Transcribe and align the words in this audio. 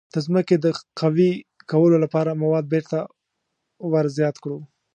د 0.13 0.15
ځمکې 0.25 0.55
د 0.59 0.65
قوي 1.01 1.31
کولو 1.71 1.97
لپاره 2.03 2.39
مواد 2.41 2.65
بیرته 2.73 2.99
ور 3.91 4.05
زیات 4.17 4.35
کړو. 4.43 4.59